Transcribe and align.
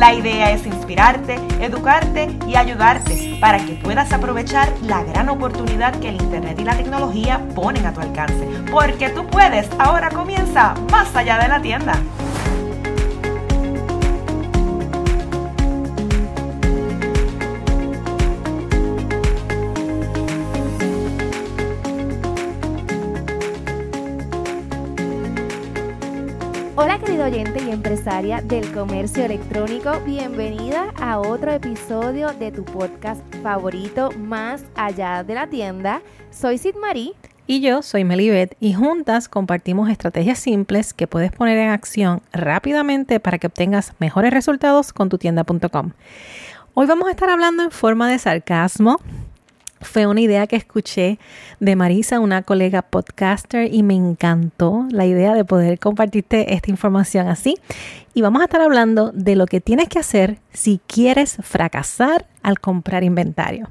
La 0.00 0.14
idea 0.14 0.50
es 0.50 0.64
inspirarte, 0.64 1.34
educarte 1.60 2.34
y 2.48 2.56
ayudarte 2.56 3.36
para 3.38 3.58
que 3.58 3.74
puedas 3.74 4.10
aprovechar 4.14 4.72
la 4.80 5.04
gran 5.04 5.28
oportunidad 5.28 5.94
que 6.00 6.08
el 6.08 6.14
Internet 6.14 6.58
y 6.58 6.64
la 6.64 6.74
tecnología 6.74 7.38
ponen 7.54 7.84
a 7.84 7.92
tu 7.92 8.00
alcance. 8.00 8.48
Porque 8.72 9.10
tú 9.10 9.26
puedes, 9.26 9.68
ahora 9.78 10.08
comienza 10.08 10.72
más 10.90 11.14
allá 11.14 11.38
de 11.38 11.48
la 11.48 11.60
tienda. 11.60 12.00
Hola 26.82 26.98
querido 26.98 27.26
oyente 27.26 27.62
y 27.62 27.70
empresaria 27.70 28.40
del 28.40 28.72
comercio 28.72 29.26
electrónico, 29.26 30.00
bienvenida 30.06 30.94
a 30.98 31.18
otro 31.18 31.52
episodio 31.52 32.32
de 32.32 32.50
tu 32.52 32.64
podcast 32.64 33.20
favorito 33.42 34.08
Más 34.16 34.64
allá 34.76 35.22
de 35.22 35.34
la 35.34 35.46
tienda. 35.46 36.00
Soy 36.30 36.56
Sid 36.56 36.76
Marie. 36.76 37.12
Y 37.46 37.60
yo 37.60 37.82
soy 37.82 38.04
Melibet 38.04 38.56
y 38.60 38.72
juntas 38.72 39.28
compartimos 39.28 39.90
estrategias 39.90 40.38
simples 40.38 40.94
que 40.94 41.06
puedes 41.06 41.32
poner 41.32 41.58
en 41.58 41.68
acción 41.68 42.22
rápidamente 42.32 43.20
para 43.20 43.36
que 43.36 43.48
obtengas 43.48 43.92
mejores 43.98 44.32
resultados 44.32 44.94
con 44.94 45.10
tu 45.10 45.18
tienda.com. 45.18 45.90
Hoy 46.72 46.86
vamos 46.86 47.08
a 47.08 47.10
estar 47.10 47.28
hablando 47.28 47.62
en 47.62 47.72
forma 47.72 48.08
de 48.08 48.18
sarcasmo, 48.18 49.00
fue 49.80 50.06
una 50.06 50.20
idea 50.20 50.46
que 50.46 50.56
escuché 50.56 51.18
de 51.58 51.76
Marisa, 51.76 52.20
una 52.20 52.42
colega 52.42 52.82
podcaster, 52.82 53.72
y 53.72 53.82
me 53.82 53.94
encantó 53.94 54.86
la 54.90 55.06
idea 55.06 55.34
de 55.34 55.44
poder 55.44 55.78
compartirte 55.78 56.54
esta 56.54 56.70
información 56.70 57.28
así. 57.28 57.56
Y 58.14 58.22
vamos 58.22 58.42
a 58.42 58.44
estar 58.44 58.60
hablando 58.60 59.10
de 59.12 59.36
lo 59.36 59.46
que 59.46 59.60
tienes 59.60 59.88
que 59.88 59.98
hacer 59.98 60.38
si 60.52 60.80
quieres 60.86 61.38
fracasar 61.42 62.26
al 62.42 62.60
comprar 62.60 63.04
inventario. 63.04 63.70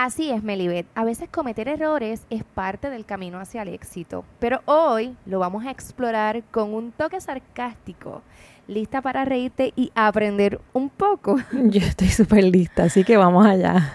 Así 0.00 0.30
es, 0.30 0.44
Melibet. 0.44 0.86
A 0.94 1.02
veces 1.02 1.28
cometer 1.28 1.66
errores 1.66 2.24
es 2.30 2.44
parte 2.44 2.88
del 2.88 3.04
camino 3.04 3.40
hacia 3.40 3.62
el 3.62 3.68
éxito, 3.70 4.24
pero 4.38 4.60
hoy 4.64 5.16
lo 5.26 5.40
vamos 5.40 5.66
a 5.66 5.72
explorar 5.72 6.44
con 6.52 6.72
un 6.72 6.92
toque 6.92 7.20
sarcástico 7.20 8.22
lista 8.68 9.02
para 9.02 9.24
reírte 9.24 9.72
y 9.74 9.90
aprender 9.96 10.60
un 10.72 10.88
poco. 10.88 11.38
Yo 11.52 11.80
estoy 11.80 12.10
súper 12.10 12.44
lista, 12.44 12.84
así 12.84 13.02
que 13.02 13.16
vamos 13.16 13.44
allá. 13.44 13.92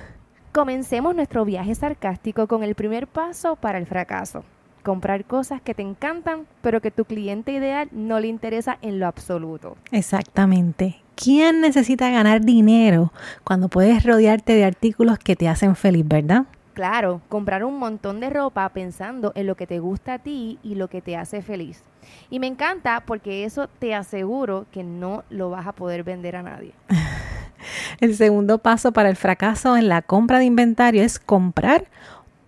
Comencemos 0.52 1.16
nuestro 1.16 1.46
viaje 1.46 1.74
sarcástico 1.74 2.50
con 2.50 2.64
el 2.64 2.76
primer 2.76 3.08
paso 3.08 3.56
para 3.56 3.78
el 3.78 3.86
fracaso. 3.86 4.44
Comprar 4.84 5.24
cosas 5.24 5.62
que 5.62 5.74
te 5.74 5.84
encantan, 5.84 6.48
pero 6.62 6.82
que 6.82 6.92
tu 6.92 7.06
cliente 7.06 7.54
ideal 7.54 7.88
no 7.94 8.20
le 8.20 8.28
interesa 8.28 8.78
en 8.82 9.00
lo 9.00 9.08
absoluto. 9.08 9.78
Exactamente. 9.92 11.03
¿Quién 11.16 11.62
necesita 11.62 12.10
ganar 12.10 12.42
dinero 12.42 13.12
cuando 13.44 13.70
puedes 13.70 14.04
rodearte 14.04 14.54
de 14.54 14.66
artículos 14.66 15.20
que 15.20 15.36
te 15.36 15.48
hacen 15.48 15.76
feliz, 15.76 16.08
verdad? 16.08 16.46
Claro, 16.74 17.22
comprar 17.30 17.64
un 17.64 17.78
montón 17.78 18.20
de 18.20 18.32
ropa 18.32 18.68
pensando 18.70 19.32
en 19.36 19.46
lo 19.46 19.56
que 19.56 19.68
te 19.68 19.80
gusta 19.80 20.16
a 20.16 20.20
ti 20.20 20.58
y 20.64 20.74
lo 20.74 20.88
que 20.88 21.02
te 21.02 21.16
hace 21.16 21.44
feliz. 21.44 21.84
Y 22.32 22.40
me 22.40 22.48
encanta 22.48 23.04
porque 23.06 23.46
eso 23.46 23.68
te 23.80 23.94
aseguro 23.94 24.66
que 24.72 24.84
no 24.84 25.24
lo 25.30 25.52
vas 25.52 25.68
a 25.68 25.74
poder 25.74 26.04
vender 26.04 26.36
a 26.36 26.42
nadie. 26.42 26.74
El 28.00 28.16
segundo 28.16 28.58
paso 28.58 28.92
para 28.92 29.10
el 29.10 29.16
fracaso 29.16 29.78
en 29.78 29.88
la 29.88 30.02
compra 30.02 30.40
de 30.40 30.46
inventario 30.46 31.04
es 31.04 31.20
comprar 31.20 31.86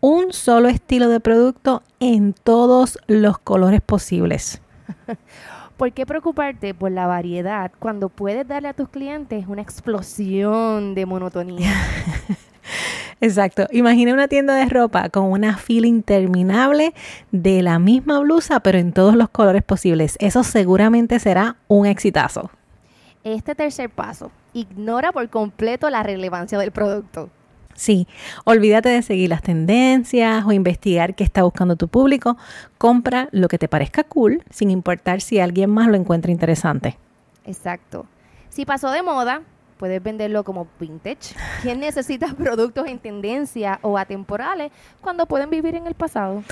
un 0.02 0.34
solo 0.34 0.68
estilo 0.68 1.08
de 1.08 1.20
producto 1.20 1.84
en 2.00 2.34
todos 2.34 3.00
los 3.08 3.38
colores 3.38 3.82
posibles. 3.82 4.62
¿Por 5.78 5.92
qué 5.92 6.06
preocuparte 6.06 6.74
por 6.74 6.90
la 6.92 7.06
variedad 7.06 7.70
cuando 7.80 8.08
puedes 8.08 8.48
darle 8.48 8.70
a 8.70 8.74
tus 8.74 8.88
clientes 8.88 9.46
una 9.48 9.62
explosión 9.62 10.96
de 10.96 11.06
monotonía? 11.06 11.74
Exacto. 13.22 13.68
Imagina 13.72 14.14
una 14.14 14.30
tienda 14.30 14.56
de 14.56 14.66
ropa 14.66 15.10
con 15.10 15.26
una 15.26 15.58
fila 15.58 15.88
interminable 15.88 16.94
de 17.32 17.62
la 17.62 17.78
misma 17.80 18.20
blusa, 18.20 18.62
pero 18.62 18.78
en 18.78 18.94
todos 18.94 19.16
los 19.16 19.30
colores 19.30 19.64
posibles. 19.64 20.16
Eso 20.20 20.44
seguramente 20.44 21.20
será 21.20 21.58
un 21.68 21.86
exitazo. 21.86 22.52
Este 23.26 23.54
tercer 23.54 23.90
paso, 23.90 24.32
ignora 24.54 25.12
por 25.12 25.28
completo 25.30 25.90
la 25.90 26.04
relevancia 26.04 26.58
del 26.58 26.72
producto. 26.72 27.30
Sí, 27.76 28.08
olvídate 28.46 28.90
de 28.90 29.02
seguir 29.02 29.30
las 29.30 29.42
tendencias 29.42 30.46
o 30.46 30.54
investigar 30.54 31.14
qué 31.14 31.24
está 31.26 31.44
buscando 31.44 31.76
tu 31.76 31.90
público. 31.90 32.38
Compra 32.78 33.28
lo 33.32 33.50
que 33.50 33.58
te 33.58 33.68
parezca 33.68 34.04
cool, 34.06 34.44
sin 34.50 34.72
importar 34.72 35.22
si 35.22 35.40
alguien 35.40 35.70
más 35.70 35.88
lo 35.88 35.96
encuentra 35.96 36.32
interesante. 36.32 36.98
Exacto. 37.46 38.06
Si 38.50 38.66
pasó 38.66 38.92
de 38.92 39.04
moda, 39.04 39.42
puedes 39.78 40.02
venderlo 40.02 40.46
como 40.46 40.68
vintage. 40.80 41.36
¿Quién 41.62 41.82
necesita 41.82 42.28
productos 42.38 42.88
en 42.88 43.00
tendencia 43.00 43.80
o 43.82 43.98
atemporales 43.98 44.72
cuando 45.02 45.26
pueden 45.26 45.50
vivir 45.50 45.76
en 45.76 45.86
el 45.86 45.94
pasado? 45.94 46.44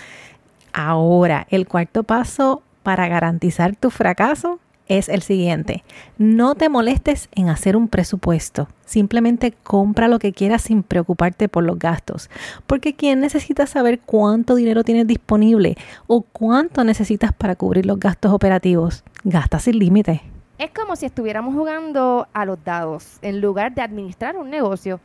Ahora, 0.73 1.47
el 1.50 1.67
cuarto 1.67 2.03
paso 2.03 2.63
para 2.84 3.07
garantizar 3.07 3.75
tu 3.75 3.90
fracaso 3.90 4.59
es 4.88 5.10
el 5.10 5.22
siguiente. 5.22 5.84
No 6.18 6.56
te 6.56 6.70
molestes 6.70 7.30
en 7.34 7.50
hacer 7.50 7.76
un 7.76 7.88
presupuesto. 7.88 8.68
Simplemente 8.86 9.54
compra 9.64 10.08
lo 10.08 10.20
que 10.20 10.34
quieras 10.34 10.64
sin 10.64 10.84
preocuparte 10.84 11.50
por 11.50 11.64
los 11.64 11.80
gastos. 11.80 12.30
Porque 12.68 12.96
¿quién 12.96 13.20
necesita 13.20 13.66
saber 13.68 14.00
cuánto 14.00 14.56
dinero 14.56 14.84
tienes 14.84 15.08
disponible 15.08 15.76
o 16.08 16.22
cuánto 16.22 16.84
necesitas 16.84 17.34
para 17.34 17.56
cubrir 17.56 17.86
los 17.86 18.00
gastos 18.00 18.32
operativos? 18.32 19.04
Gasta 19.24 19.60
sin 19.60 19.80
límite. 19.80 20.22
Es 20.58 20.72
como 20.72 20.96
si 20.96 21.06
estuviéramos 21.06 21.56
jugando 21.56 22.28
a 22.34 22.46
los 22.46 22.64
dados 22.64 23.18
en 23.22 23.42
lugar 23.42 23.74
de 23.74 23.82
administrar 23.82 24.38
un 24.38 24.50
negocio. 24.50 25.00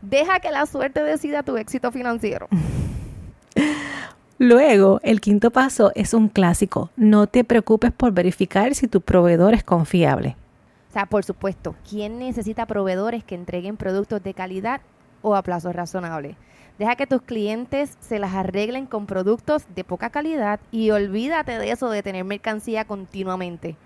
Deja 0.00 0.40
que 0.40 0.50
la 0.50 0.66
suerte 0.66 1.02
decida 1.02 1.42
tu 1.42 1.56
éxito 1.56 1.92
financiero. 1.92 2.48
Luego, 4.42 4.98
el 5.04 5.20
quinto 5.20 5.52
paso 5.52 5.92
es 5.94 6.14
un 6.14 6.28
clásico. 6.28 6.90
No 6.96 7.28
te 7.28 7.44
preocupes 7.44 7.92
por 7.92 8.10
verificar 8.10 8.74
si 8.74 8.88
tu 8.88 9.00
proveedor 9.00 9.54
es 9.54 9.62
confiable. 9.62 10.34
O 10.90 10.92
sea, 10.92 11.06
por 11.06 11.24
supuesto, 11.24 11.76
¿quién 11.88 12.18
necesita 12.18 12.66
proveedores 12.66 13.22
que 13.22 13.36
entreguen 13.36 13.76
productos 13.76 14.20
de 14.24 14.34
calidad 14.34 14.80
o 15.22 15.36
a 15.36 15.42
plazos 15.42 15.76
razonables? 15.76 16.34
Deja 16.76 16.96
que 16.96 17.06
tus 17.06 17.22
clientes 17.22 17.96
se 18.00 18.18
las 18.18 18.34
arreglen 18.34 18.86
con 18.86 19.06
productos 19.06 19.62
de 19.76 19.84
poca 19.84 20.10
calidad 20.10 20.58
y 20.72 20.90
olvídate 20.90 21.56
de 21.56 21.70
eso 21.70 21.88
de 21.88 22.02
tener 22.02 22.24
mercancía 22.24 22.84
continuamente. 22.84 23.76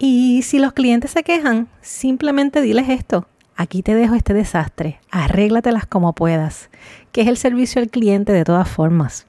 Y 0.00 0.42
si 0.42 0.58
los 0.58 0.72
clientes 0.72 1.12
se 1.12 1.22
quejan, 1.22 1.68
simplemente 1.82 2.62
diles 2.62 2.88
esto. 2.88 3.28
Aquí 3.54 3.84
te 3.84 3.94
dejo 3.94 4.16
este 4.16 4.34
desastre, 4.34 4.98
arréglatelas 5.12 5.86
como 5.86 6.14
puedas, 6.14 6.68
que 7.12 7.20
es 7.20 7.28
el 7.28 7.36
servicio 7.36 7.80
al 7.80 7.90
cliente 7.90 8.32
de 8.32 8.42
todas 8.42 8.68
formas. 8.68 9.28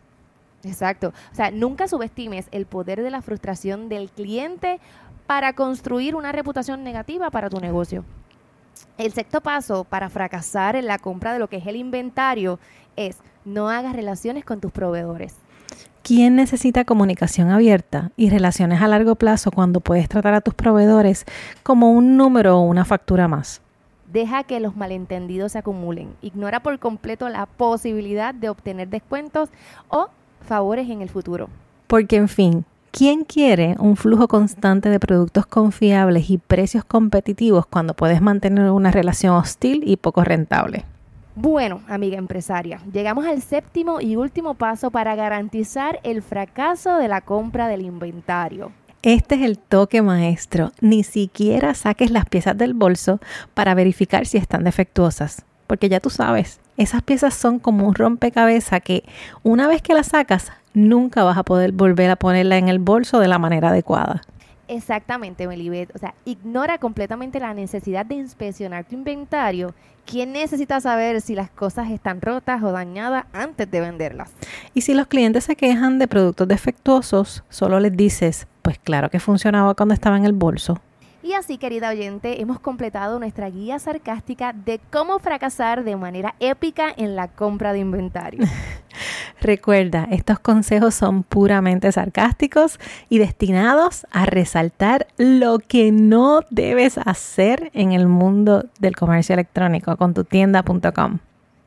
Exacto. 0.66 1.14
O 1.32 1.36
sea, 1.36 1.52
nunca 1.52 1.88
subestimes 1.88 2.48
el 2.52 2.66
poder 2.66 3.02
de 3.02 3.12
la 3.12 3.22
frustración 3.22 3.88
del 3.88 4.10
cliente 4.10 4.80
para 5.28 5.54
construir 5.54 6.16
una 6.16 6.32
reputación 6.32 6.84
negativa 6.84 7.30
para 7.30 7.50
tu 7.50 7.60
negocio. 7.60 8.04
El 8.98 9.14
sexto 9.14 9.42
paso 9.42 9.84
para 9.84 10.10
fracasar 10.10 10.76
en 10.76 10.88
la 10.88 10.98
compra 10.98 11.34
de 11.34 11.40
lo 11.40 11.48
que 11.48 11.58
es 11.58 11.68
el 11.68 11.76
inventario 11.76 12.60
es 12.96 13.18
no 13.46 13.70
hagas 13.70 13.96
relaciones 13.96 14.44
con 14.44 14.60
tus 14.60 14.72
proveedores. 14.72 15.36
¿Quién 16.02 16.36
necesita 16.36 16.86
comunicación 16.86 17.50
abierta 17.50 18.12
y 18.16 18.30
relaciones 18.30 18.82
a 18.82 18.88
largo 18.88 19.16
plazo 19.16 19.50
cuando 19.52 19.80
puedes 19.80 20.08
tratar 20.08 20.36
a 20.36 20.42
tus 20.42 20.54
proveedores 20.54 21.26
como 21.64 21.92
un 21.92 22.16
número 22.16 22.60
o 22.60 22.62
una 22.62 22.86
factura 22.86 23.28
más? 23.28 23.62
Deja 24.12 24.44
que 24.44 24.60
los 24.60 24.76
malentendidos 24.76 25.54
se 25.54 25.58
acumulen. 25.58 26.14
Ignora 26.22 26.62
por 26.62 26.78
completo 26.78 27.28
la 27.30 27.48
posibilidad 27.48 28.36
de 28.36 28.50
obtener 28.50 28.88
descuentos 28.88 29.50
o 29.90 30.10
favores 30.46 30.90
en 30.90 31.02
el 31.02 31.10
futuro. 31.10 31.50
Porque, 31.88 32.16
en 32.16 32.30
fin, 32.30 32.66
¿Quién 32.98 33.26
quiere 33.26 33.76
un 33.78 33.98
flujo 33.98 34.30
constante 34.30 34.88
de 34.88 35.02
productos 35.02 35.46
confiables 35.46 36.30
y 36.30 36.38
precios 36.38 36.86
competitivos 36.86 37.66
cuando 37.66 37.94
puedes 37.94 38.22
mantener 38.22 38.72
una 38.72 38.90
relación 38.90 39.36
hostil 39.36 39.84
y 39.86 39.98
poco 39.98 40.24
rentable? 40.24 40.86
Bueno, 41.36 41.82
amiga 41.90 42.18
empresaria, 42.18 42.80
llegamos 42.94 43.26
al 43.26 43.42
séptimo 43.42 44.00
y 44.00 44.16
último 44.16 44.54
paso 44.54 44.92
para 44.92 45.14
garantizar 45.16 46.00
el 46.04 46.22
fracaso 46.22 46.96
de 46.96 47.10
la 47.10 47.20
compra 47.20 47.68
del 47.68 47.82
inventario. 47.82 48.72
Este 49.02 49.36
es 49.36 49.42
el 49.42 49.58
toque 49.58 50.02
maestro. 50.02 50.72
Ni 50.80 51.04
siquiera 51.04 51.74
saques 51.74 52.12
las 52.12 52.26
piezas 52.26 52.58
del 52.58 52.74
bolso 52.74 53.20
para 53.54 53.74
verificar 53.74 54.26
si 54.26 54.38
están 54.38 54.64
defectuosas. 54.64 55.44
Porque 55.68 55.90
ya 55.90 56.00
tú 56.00 56.10
sabes, 56.10 56.62
esas 56.78 57.02
piezas 57.02 57.34
son 57.34 57.60
como 57.60 57.88
un 57.88 57.96
rompecabezas 57.96 58.82
que 58.82 59.04
una 59.44 59.68
vez 59.68 59.82
que 59.82 59.94
las 59.94 60.08
sacas, 60.08 60.52
nunca 60.74 61.24
vas 61.24 61.38
a 61.38 61.44
poder 61.44 61.72
volver 61.72 62.10
a 62.10 62.16
ponerla 62.16 62.58
en 62.58 62.68
el 62.68 62.80
bolso 62.80 63.20
de 63.20 63.28
la 63.28 63.40
manera 63.40 63.70
adecuada. 63.70 64.22
Exactamente, 64.68 65.48
Melibet. 65.48 65.96
O 65.96 66.00
sea, 66.00 66.14
ignora 66.26 66.78
completamente 66.80 67.40
la 67.40 67.54
necesidad 67.54 68.06
de 68.06 68.16
inspeccionar 68.16 68.86
tu 68.86 68.96
inventario. 68.96 69.74
¿Quién 70.06 70.34
necesita 70.34 70.80
saber 70.82 71.22
si 71.22 71.34
las 71.34 71.50
cosas 71.50 71.90
están 71.90 72.22
rotas 72.22 72.62
o 72.62 72.72
dañadas 72.72 73.26
antes 73.34 73.70
de 73.70 73.82
venderlas? 73.82 74.32
Y 74.74 74.82
si 74.82 74.94
los 74.94 75.08
clientes 75.08 75.46
se 75.46 75.56
quejan 75.56 75.98
de 75.98 76.08
productos 76.08 76.48
defectuosos, 76.48 77.44
solo 77.50 77.80
les 77.80 77.96
dices, 77.96 78.48
pues 78.62 78.78
claro 78.78 79.10
que 79.10 79.20
funcionaba 79.20 79.74
cuando 79.74 79.94
estaba 79.94 80.18
en 80.18 80.26
el 80.26 80.34
bolso. 80.34 80.80
Y 81.26 81.34
así, 81.34 81.58
querida 81.58 81.90
oyente, 81.90 82.40
hemos 82.40 82.60
completado 82.60 83.18
nuestra 83.18 83.50
guía 83.50 83.80
sarcástica 83.80 84.54
de 84.54 84.80
cómo 84.92 85.18
fracasar 85.18 85.84
de 85.84 85.96
manera 85.96 86.36
épica 86.40 86.94
en 86.96 87.16
la 87.16 87.30
compra 87.30 87.74
de 87.74 87.80
inventario. 87.80 88.46
Recuerda, 89.42 90.08
estos 90.12 90.38
consejos 90.38 90.94
son 90.94 91.24
puramente 91.24 91.92
sarcásticos 91.92 92.80
y 93.10 93.18
destinados 93.18 94.06
a 94.12 94.28
resaltar 94.28 95.08
lo 95.18 95.58
que 95.58 95.92
no 95.92 96.42
debes 96.52 97.00
hacer 97.00 97.72
en 97.74 97.94
el 97.94 98.08
mundo 98.08 98.66
del 98.78 98.96
comercio 98.96 99.34
electrónico 99.34 99.98
con 99.98 100.14
tu 100.14 100.26
tienda.com. 100.26 101.18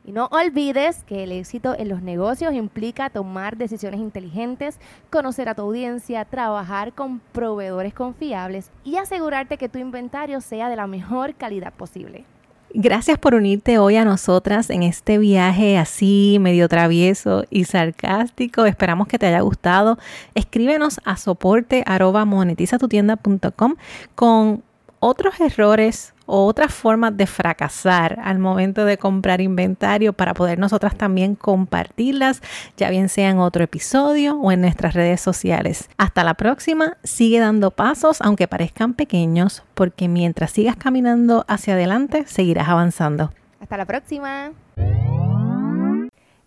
Y 0.08 0.12
no 0.12 0.26
olvides 0.32 1.04
que 1.04 1.24
el 1.24 1.32
éxito 1.32 1.76
en 1.78 1.90
los 1.90 2.00
negocios 2.00 2.54
implica 2.54 3.10
tomar 3.10 3.58
decisiones 3.58 4.00
inteligentes, 4.00 4.80
conocer 5.10 5.50
a 5.50 5.54
tu 5.54 5.60
audiencia, 5.60 6.24
trabajar 6.24 6.94
con 6.94 7.20
proveedores 7.32 7.92
confiables 7.92 8.70
y 8.84 8.96
asegurarte 8.96 9.58
que 9.58 9.68
tu 9.68 9.78
inventario 9.78 10.40
sea 10.40 10.70
de 10.70 10.76
la 10.76 10.86
mejor 10.86 11.34
calidad 11.34 11.74
posible. 11.74 12.24
Gracias 12.72 13.18
por 13.18 13.34
unirte 13.34 13.78
hoy 13.78 13.96
a 13.96 14.06
nosotras 14.06 14.70
en 14.70 14.82
este 14.82 15.18
viaje 15.18 15.76
así 15.76 16.38
medio 16.40 16.70
travieso 16.70 17.44
y 17.50 17.64
sarcástico. 17.64 18.64
Esperamos 18.64 19.08
que 19.08 19.18
te 19.18 19.26
haya 19.26 19.40
gustado. 19.40 19.98
Escríbenos 20.34 21.02
a 21.04 21.18
soporte 21.18 21.84
monetizatutienda.com 21.86 23.74
con 24.14 24.62
otros 25.00 25.38
errores 25.38 26.14
o 26.28 26.44
otras 26.44 26.72
formas 26.72 27.16
de 27.16 27.26
fracasar 27.26 28.20
al 28.22 28.38
momento 28.38 28.84
de 28.84 28.98
comprar 28.98 29.40
inventario 29.40 30.12
para 30.12 30.34
poder 30.34 30.58
nosotras 30.58 30.94
también 30.94 31.34
compartirlas, 31.34 32.42
ya 32.76 32.90
bien 32.90 33.08
sea 33.08 33.30
en 33.30 33.38
otro 33.38 33.64
episodio 33.64 34.36
o 34.36 34.52
en 34.52 34.60
nuestras 34.60 34.94
redes 34.94 35.22
sociales. 35.22 35.88
Hasta 35.96 36.22
la 36.24 36.34
próxima, 36.34 36.98
sigue 37.02 37.40
dando 37.40 37.70
pasos 37.70 38.20
aunque 38.20 38.46
parezcan 38.46 38.92
pequeños, 38.92 39.64
porque 39.74 40.06
mientras 40.06 40.50
sigas 40.50 40.76
caminando 40.76 41.46
hacia 41.48 41.74
adelante, 41.74 42.24
seguirás 42.26 42.68
avanzando. 42.68 43.32
Hasta 43.60 43.76
la 43.78 43.86
próxima. 43.86 44.52